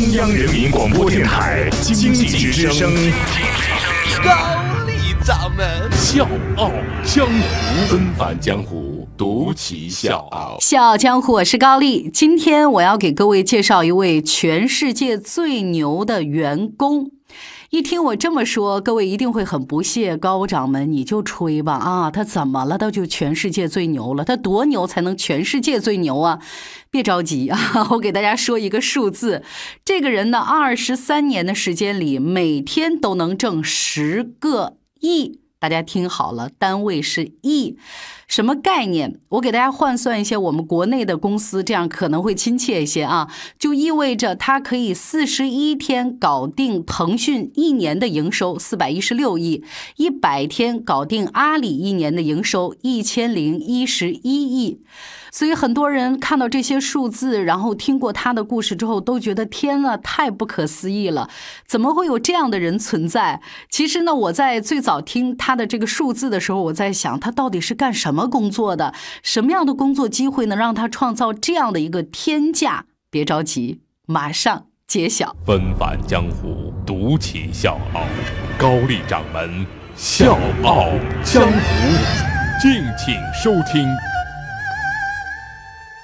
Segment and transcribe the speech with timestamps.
[0.00, 2.90] 中央人民广播电台经济之声，
[4.24, 4.32] 高
[4.86, 6.26] 丽掌门笑
[6.56, 6.72] 傲
[7.04, 10.56] 江湖，恩返江湖，独骑笑傲。
[10.58, 12.08] 笑傲江湖，我是高丽。
[12.10, 17.10] 今天我要给各位介绍一位全世界最牛的员工。
[17.70, 20.16] 一听我这么说，各位一定会很不屑。
[20.16, 22.10] 高掌门，你就吹吧啊！
[22.10, 22.76] 他怎么了？
[22.76, 24.24] 他就全世界最牛了？
[24.24, 26.40] 他多牛才能全世界最牛啊？
[26.90, 29.44] 别着急啊， 我给大家说一个数字。
[29.84, 35.38] 这个人呢，二十三年的时间里，每天都能挣十个亿。
[35.60, 37.76] 大家听好了，单位是亿，
[38.30, 39.18] 什么概念？
[39.30, 43.28] 我给大家换算一些我们国内的公司，这样可能会亲切一些啊。
[43.58, 49.64] 就意味着他可以四十一天搞定腾讯一年的营收四百一十六亿，
[49.96, 54.80] 一百天搞定阿里一年的营收一千零一十一亿。
[55.32, 61.28] 所以很多人看到这些数字，然后听过他的故事之后，都觉得天呐，太不可思议了！
[61.68, 63.40] 怎么会有这样的人存在？
[63.70, 68.92] 其实呢，我在最早听他的这个数字的时候，我在想他到底是干什么么工作的？
[69.22, 72.84] 什么样的工作机会能让他创造这样的一个天价？
[73.10, 75.34] 别着急，马上揭晓。
[75.46, 78.02] 纷返江湖，独起笑傲，
[78.58, 80.90] 高丽掌门笑傲
[81.24, 81.50] 江湖，
[82.60, 83.88] 敬请收听。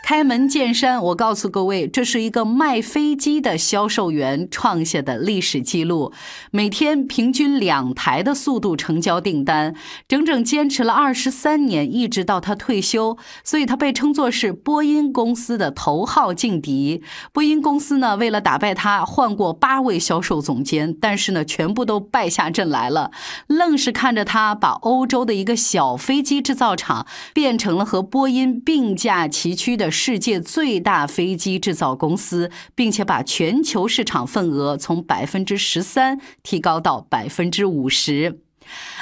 [0.06, 6.12] 开门见山，我告诉各位，这是一个卖飞机的销售员创下的历史记录，
[6.52, 9.74] 每天平均两台的速度成交订单，
[10.06, 17.02] 整整坚持了二十三年，一直到他退休，所以他被称作是波音公司的头号劲敌。
[17.32, 23.10] 波音公司呢，为了打败他，换过八位销售总监，但是呢，全部都败下阵来了，
[23.48, 29.90] 愣是看着他把欧洲的一个小飞机制造厂变成了和波音并驾齐驱的。
[29.96, 38.40] 世界最大飞机制造公司，并且把全球市场份额从百分之十三提高到百分之五十。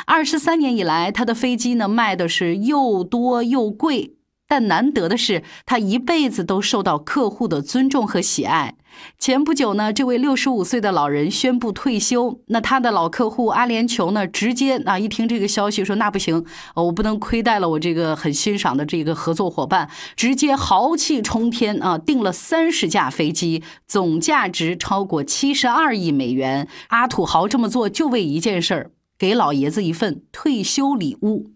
[0.06, 4.14] 二十三年以来，他的飞机呢卖的是又多又贵。
[4.54, 8.76] 但难得的是，他一辈子都受到客户的尊重和喜爱。
[9.18, 12.38] 前不久呢，这位六十五岁的老人宣布退休。
[12.46, 26.68] 那他的老客户阿联酋呢，直接啊一听这个消息说那不行，我不能亏待了我这个很欣赏的这个合作伙伴，直接豪气冲天啊，订了三十架飞机，总价值超过七十二亿美元。
[26.90, 31.53] 阿土豪这么做就为一件事儿，给老爷子一份退休礼物。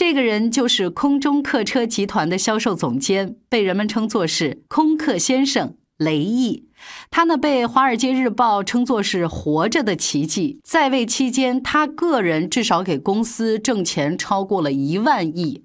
[0.00, 6.70] 这个人就是空中客车集团的销售总监，被人们称作是“空客先生”雷毅。
[7.10, 10.58] 他呢被《华尔街日报》称作是“活着的奇迹”。
[10.64, 15.62] 在位期间，他个人至少给公司挣钱超过了一万亿。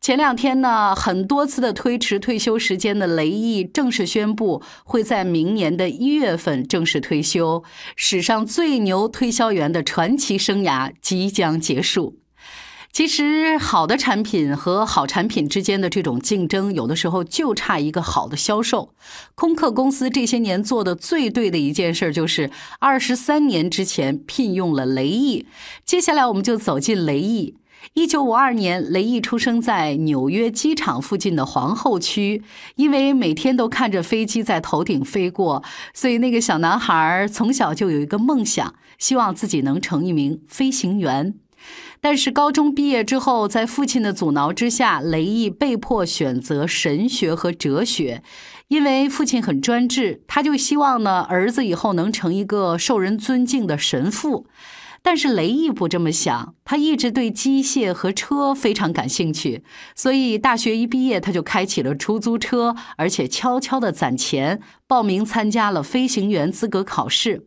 [0.00, 7.64] 前两天呢，很多次的推迟退休时间的雷毅正式宣布，会在明年的一月份正式退休。
[7.96, 12.21] 史上最牛推销员的传奇生涯即将结束。
[12.92, 18.92] 其实，好的产品和好产品之间的这种竞争，有的时候就差一个好的销售。
[19.34, 22.50] 空客公司这些年做的最对的一件事，就是
[22.80, 25.46] 二十三年之前聘用了雷毅。
[25.86, 27.56] 接下来，我们就走进雷毅。
[27.94, 32.42] 一九五二年，雷毅出生在纽约机场附近的皇后区。
[32.76, 35.64] 因为每天都看着飞机在头顶飞过，
[35.94, 41.34] 所以那个小男孩从小就有一个梦想，希望自己能成一名飞行员。
[42.00, 48.22] 但是高中毕业之后，在父亲的阻挠之下，雷毅被迫选择神学和哲学。
[48.68, 54.46] 因为父亲很专制，他就希望呢儿子以后能成一个受人尊敬的神父。
[55.04, 59.64] 但是雷毅不这么想，他一直对机械和车非常感兴趣，
[59.96, 67.46] 所以大学一毕业他就开启了出租车，而且悄悄地攒钱报名参加了飞行员资格考试。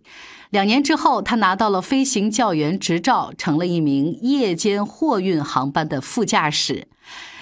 [0.56, 6.88] 两年之后，他拿到了飞行教员执照，成了一名夜间货运航班的副驾驶。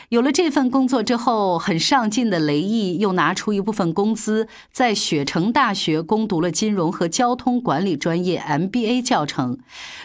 [0.09, 9.59] 有了这份工作之后，很上进的雷毅又拿出一部分工资，在雪城大学攻读了金融和交通管理专业 MBA 教程。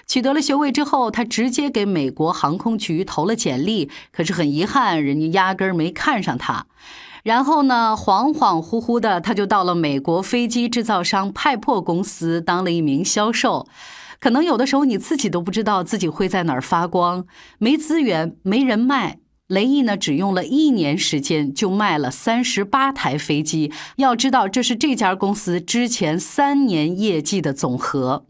[0.07, 6.67] 取得了学位之后，他直接给美国航空局投了简历，可是很遗憾，人家压根儿没看上他。
[7.29, 13.69] 然后呢，恍恍惚惚的，他就到了美国飞机制造商派珀公司当了一名销售。
[14.19, 17.27] 可能有的时候你自己都不知道自己会在哪儿发光。
[17.59, 23.71] 没资源，没人脉，雷毅呢，只用了一年时间就卖了三十八台飞机。
[23.97, 28.25] 要知道，这是这家公司之前三年业绩的总和。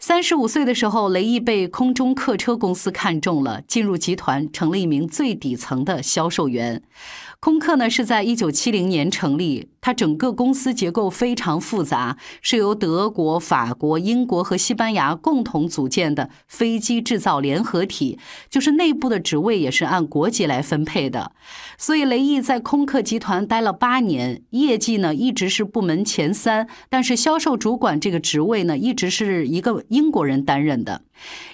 [0.00, 6.82] 三十五岁的时候，雷毅被空中客车公司看中了，进入集团，成了一名最底层的销售员。
[7.44, 18.18] 空客呢是在一九七零年成立，它整个公司结构非常复杂，是由德国、法国、英国和西班牙共同组建的飞机制造联合体，
[18.48, 21.32] 就是内部的职位也是按国籍来分配的。
[21.76, 31.02] 所以雷毅在空客集团待了八年，业绩呢一直是部门前三，但是销售主管这个职位呢一直是一个英国人担任的。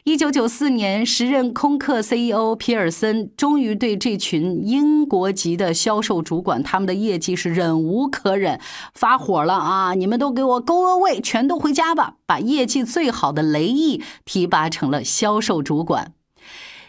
[0.05, 8.61] 一九九四年，时任空客 CEO 皮尔森终于对这群英国籍的销售主管他们的业绩是忍无可忍，
[8.93, 9.95] 发火了啊！
[9.95, 12.17] 你们都给我 go away，全都回家吧！
[12.27, 16.13] 把业绩最好的雷毅提拔成了销售主管。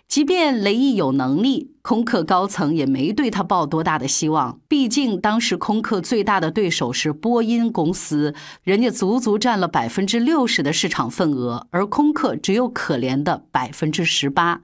[0.10, 4.60] 即便雷毅有能力，空客高层也没对他抱多大的希望。
[4.68, 14.60] 毕竟当时空客最大的对手是波音公司，人家足足占了百分之六十的市场份额，而空客只有可怜的百分之十八。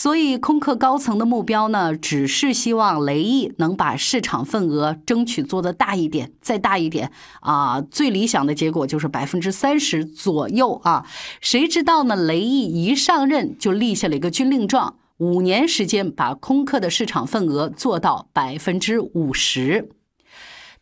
[0.00, 7.82] 所以空客高层的目标呢，只是希望雷毅能把市场份额争取做得大一点，再大一点啊！
[7.82, 11.04] 最理想的结果就是百分之三十左右啊！
[11.42, 12.16] 谁知道呢？
[12.16, 14.96] 雷毅一上任就立下了一个军令状。
[15.18, 19.90] 五年时间，把空客的市场份额做到百分之五十。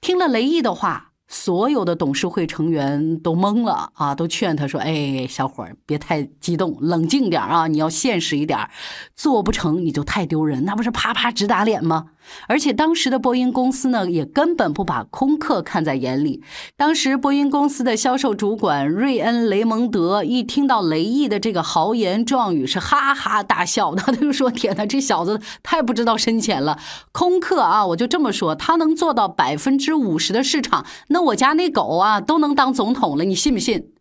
[0.00, 7.66] 听了雷毅的话，所有的董事会成员都懵了啊，都劝他说：“哎，小伙儿，别太激动，冷静点啊！
[7.66, 8.58] 你要现实一点，
[9.14, 12.06] 做不成你就太丢人，那不是啪啪直打脸吗？”
[12.46, 16.42] 而且当时的波音公司呢，也根本不把空客看在眼里。
[16.76, 23.94] 当时波音公司的销售主管瑞恩·雷蒙德一听到雷毅的这个豪言壮语，是哈哈大笑。
[23.94, 26.78] 他就说：“天哪，这小子太不知道深浅了！
[27.12, 33.92] 空客啊，我就这么说，他能做到百分之五十的市场，那我家那狗啊都能当总统了，你信不信？”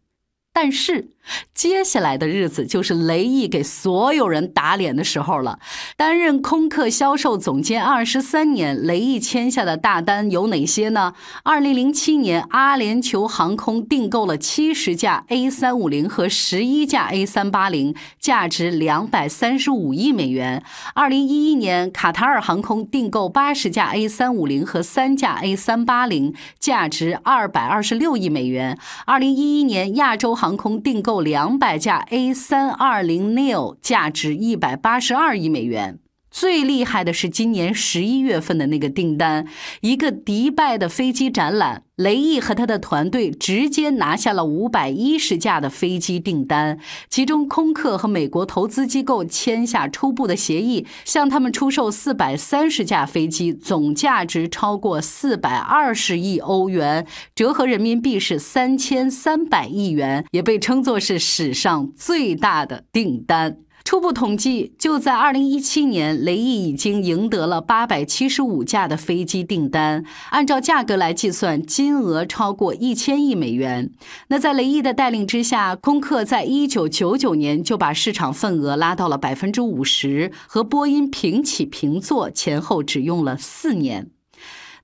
[0.59, 1.09] 但是，
[1.53, 5.59] 接下来的日子就是雷毅给所有人打脸的时候了。
[5.95, 11.13] 担任空客销售总监二十三年，雷毅签下的大单有哪些呢？
[11.43, 20.63] 二零零七年，阿联酋航空订购了七十架 A 三五零和十一架 A 三八零，价值两百三十五亿美元。
[20.95, 28.79] 二零一一年，卡塔尔航空订购八十架 A 三五零和三架 A 三八零，价值二百二十六亿美元。
[29.05, 35.99] 二零一一年，亚洲航航空订购两百架 A320neo，价值一百八十二亿美元。
[36.39, 39.47] 最厉害的是今年十一月份的那个订单，
[39.81, 46.77] 一个迪拜的飞机展览，雷毅和他的团队直接拿下了五百一十架的飞机订单，
[47.09, 63.57] 其中空客和美国投资机构签下初步的协议，向他们出售四百三十架飞机，总价值超过四百二十亿欧元，折合人民币是三千三百亿元，也被称作是史上最大的订单。
[63.87, 73.89] 初步统计，就在二零一七年，雷毅已经赢得了八百七十五架的飞机订单，按照价格来计算，金额超过一千亿美元。
[74.27, 84.09] 那在雷毅的带领之下，空客在一九九九年就把市场份额拉到了百分之五十，和波音平起平坐，前后只用了四年。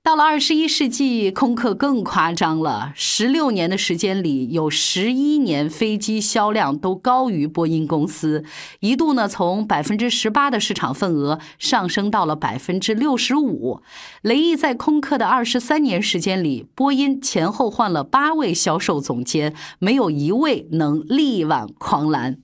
[0.04, 2.92] 到了二十一世纪，空客更夸张了。
[2.94, 8.44] 十六年的时间里，有十一年飞机销量都高于波音公司，
[8.80, 13.80] 一度呢从百分之十八的市场份额上升到了百分之六十五。
[14.20, 22.36] 雷毅在空客的二十三年时间里，波音前后换了八位销售总监，没有一位能力挽狂澜。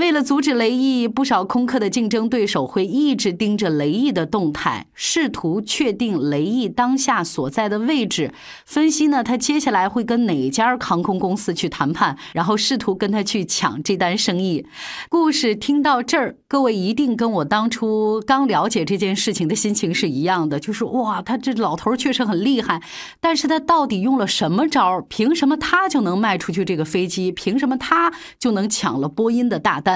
[0.00, 8.32] 为了阻止雷毅，不少空客的竞争对手会一直盯着雷毅的动态，试图确定雷毅当下所在的位置，
[8.64, 14.64] 分析呢他接下来会跟哪家航空公司去谈判，然后试图跟他去抢这单生意。
[15.10, 22.82] 故事听到这儿，各位一定跟我当初刚了解这件事情的心情是一样的，就是哇，他这老头确实很厉害，
[23.20, 25.04] 但是他到底用了什么招？
[25.10, 27.30] 凭什么他就能卖出去这个飞机？
[27.30, 29.89] 凭什么他就能抢了波音的大单？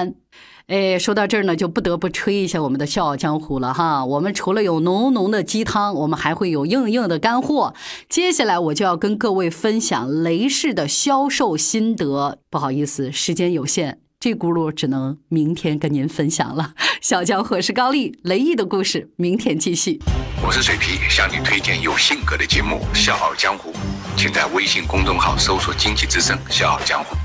[0.67, 4.03] 哎，说到这儿呢，就不得不吹一下我们的《笑傲江湖》了哈。
[4.03, 7.75] 我们除了有浓浓的鸡汤，我们还会有硬硬的干货。
[8.09, 12.39] 接下来我就要跟各位分享雷士的销售心得。
[12.49, 16.73] 不好意思，时间有限，这轱辘只能明天跟您分享了。
[16.99, 19.99] 小江湖是高丽，雷毅的故事，明天继续。
[20.43, 23.71] 我是水皮，向你推荐有性格的节目《笑傲江湖》，
[24.17, 27.15] 请在微信公众号搜索“经济之声笑傲江湖”，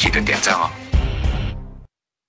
[0.00, 0.70] 记得点赞哦。